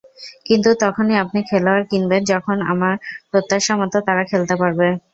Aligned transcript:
কিন্তু 0.45 0.69
তখনই 0.83 1.15
আপনি 1.23 1.39
খেলোয়াড় 1.49 1.83
কিনবেন 1.91 2.21
যখন 2.31 2.57
আমার 2.71 2.93
প্রত্যাশামতো 3.31 3.97
তারা 4.07 4.23
খেলতে 4.31 4.55
পারবে। 4.61 4.87